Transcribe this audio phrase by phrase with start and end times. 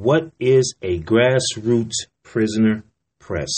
[0.00, 2.84] What is a grassroots prisoner
[3.18, 3.50] press?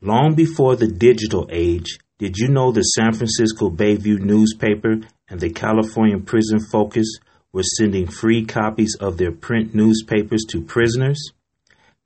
[0.00, 5.50] Long before the digital age, did you know the San Francisco Bayview newspaper and the
[5.50, 7.06] California Prison Focus
[7.52, 11.30] were sending free copies of their print newspapers to prisoners?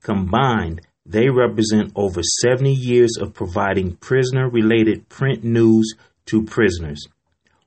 [0.03, 5.95] Combined, they represent over 70 years of providing prisoner related print news
[6.27, 7.07] to prisoners.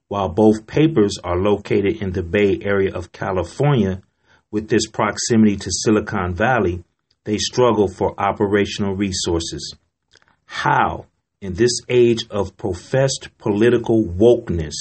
[0.07, 4.03] While both papers are located in the Bay Area of California,
[4.53, 6.85] with this proximity to Silicon Valley,
[7.25, 9.75] they struggle for operational resources.
[10.45, 11.07] How,
[11.41, 14.75] in this age of professed political wokeness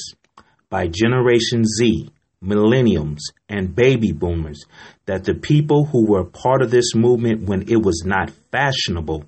[0.69, 2.11] by Generation Z,
[2.41, 4.65] millenniums, and baby boomers,
[5.05, 9.23] that the people who were part of this movement when it was not fashionable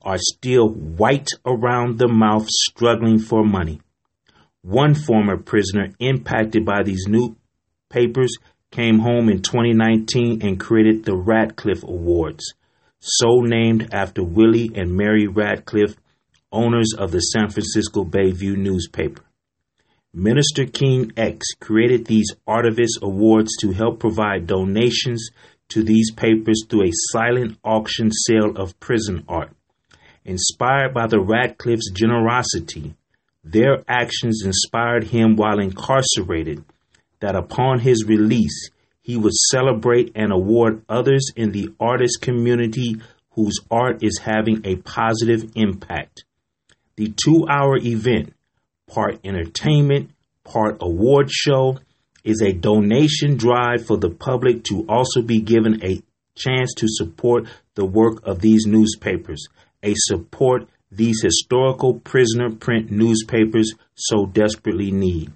[0.00, 3.80] are still white around the mouth struggling for money.
[4.62, 7.36] One former prisoner impacted by these new
[7.88, 8.36] papers
[8.76, 12.52] came home in 2019 and created the Ratcliff Awards,
[13.00, 15.96] so named after Willie and Mary Ratcliff,
[16.52, 19.22] owners of the San Francisco Bayview newspaper.
[20.12, 25.30] Minister King X created these Artivist Awards to help provide donations
[25.70, 29.52] to these papers through a silent auction sale of prison art.
[30.26, 32.94] Inspired by the Ratcliff's generosity,
[33.42, 36.62] their actions inspired him while incarcerated
[37.20, 38.70] that upon his release,
[39.02, 42.96] he would celebrate and award others in the artist community
[43.30, 46.24] whose art is having a positive impact.
[46.96, 48.34] The two hour event,
[48.86, 50.10] part entertainment,
[50.42, 51.78] part award show,
[52.24, 56.02] is a donation drive for the public to also be given a
[56.34, 59.46] chance to support the work of these newspapers,
[59.82, 65.32] a support these historical prisoner print newspapers so desperately need.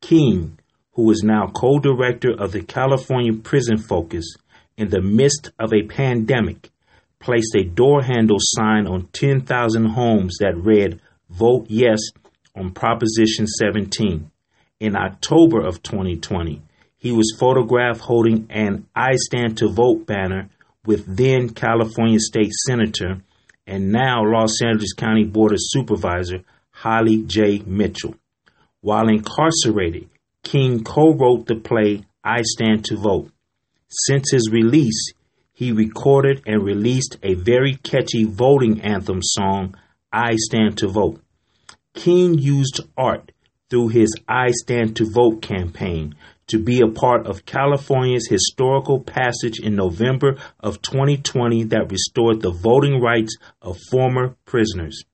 [0.00, 0.58] King,
[0.94, 4.36] who is now co director of the California Prison Focus,
[4.76, 6.70] in the midst of a pandemic,
[7.20, 12.00] placed a door handle sign on 10,000 homes that read, Vote Yes
[12.56, 14.30] on Proposition 17.
[14.80, 16.62] In October of 2020,
[16.96, 20.48] he was photographed holding an I Stand to Vote banner
[20.84, 23.22] with then California State Senator
[23.66, 27.62] and now Los Angeles County Board of Supervisor Holly J.
[27.66, 28.14] Mitchell.
[28.80, 30.10] While incarcerated,
[30.44, 33.32] King co wrote the play I Stand to Vote.
[33.88, 35.12] Since his release,
[35.52, 39.74] he recorded and released a very catchy voting anthem song,
[40.12, 41.20] I Stand to Vote.
[41.94, 43.32] King used art
[43.70, 46.14] through his I Stand to Vote campaign
[46.48, 52.50] to be a part of California's historical passage in November of 2020 that restored the
[52.50, 55.04] voting rights of former prisoners.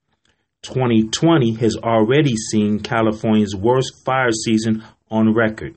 [0.63, 5.75] 2020 has already seen California's worst fire season on record.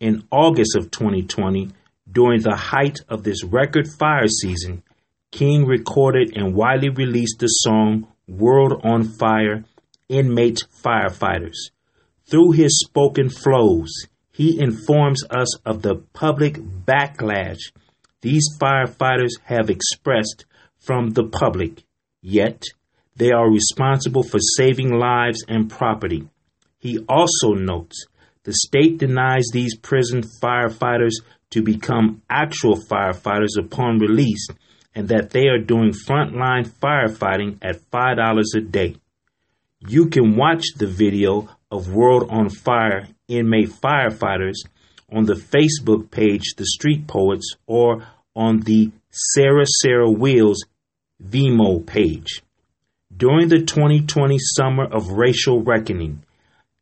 [0.00, 1.70] In August of 2020,
[2.10, 4.82] during the height of this record fire season,
[5.30, 9.64] King recorded and widely released the song World on Fire
[10.08, 11.70] Inmate Firefighters.
[12.26, 13.90] Through his spoken flows,
[14.30, 17.58] he informs us of the public backlash
[18.20, 20.44] these firefighters have expressed
[20.76, 21.84] from the public,
[22.20, 22.62] yet
[23.14, 26.28] they are responsible for saving lives and property.
[26.78, 28.06] He also notes
[28.48, 31.16] the state denies these prison firefighters
[31.50, 34.48] to become actual firefighters upon release
[34.94, 38.96] and that they are doing frontline firefighting at $5 a day.
[39.86, 44.60] You can watch the video of World on Fire inmate firefighters
[45.12, 50.64] on the Facebook page The Street Poets or on the Sarah Sarah Wheels
[51.22, 52.42] Vimeo page.
[53.14, 56.22] During the 2020 summer of racial reckoning,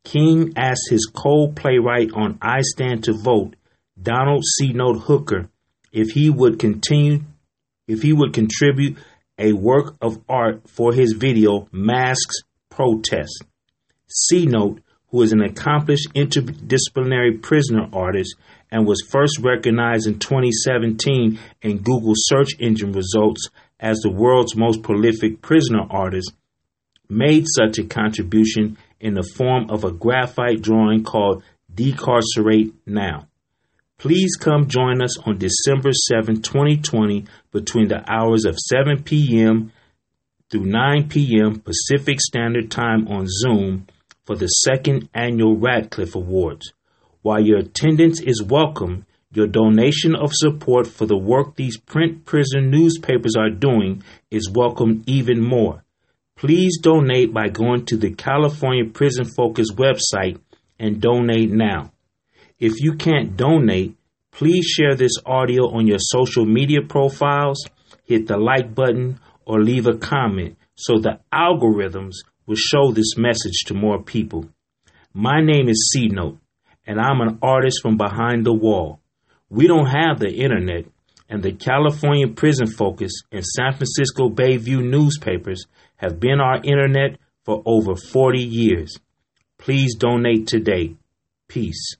[0.06, 3.56] King asked his co-playwright on I Stand to Vote,
[4.00, 4.72] Donald C.
[4.72, 5.48] Note Hooker,
[5.90, 7.22] if he would continue,
[7.88, 8.98] if he would contribute
[9.36, 12.36] a work of art for his video Masks
[12.70, 13.42] Protest.
[14.06, 14.46] C.
[14.46, 18.36] Note, who is an accomplished interdisciplinary prisoner artist
[18.70, 23.48] and was first recognized in 2017 in Google search engine results
[23.80, 26.32] as the world's most prolific prisoner artist,
[27.08, 33.28] made such a contribution in the form of a graphite drawing called Decarcerate Now.
[33.98, 39.72] Please come join us on December 7, 2020, between the hours of 7 p.m.
[40.50, 41.60] through 9 p.m.
[41.60, 43.86] Pacific Standard Time on Zoom
[44.24, 46.72] for the second annual Ratcliff Awards.
[47.22, 52.70] While your attendance is welcome, your donation of support for the work these print prison
[52.70, 55.82] newspapers are doing is welcome even more.
[56.36, 60.38] Please donate by going to the California Prison Focus website
[60.78, 61.92] and donate now.
[62.58, 63.96] If you can't donate,
[64.36, 67.64] Please share this audio on your social media profiles,
[68.04, 73.64] hit the like button, or leave a comment so the algorithms will show this message
[73.64, 74.44] to more people.
[75.14, 76.36] My name is C Note,
[76.86, 79.00] and I'm an artist from behind the wall.
[79.48, 80.84] We don't have the internet,
[81.30, 85.64] and the California Prison Focus and San Francisco Bayview newspapers
[85.96, 88.98] have been our internet for over 40 years.
[89.58, 90.96] Please donate today.
[91.48, 91.96] Peace.